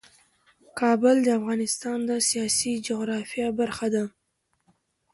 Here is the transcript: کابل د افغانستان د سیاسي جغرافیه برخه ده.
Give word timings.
کابل 0.79 1.15
د 1.23 1.27
افغانستان 1.39 1.97
د 2.09 2.11
سیاسي 2.29 2.73
جغرافیه 2.87 3.47
برخه 3.59 3.87
ده. 3.95 4.03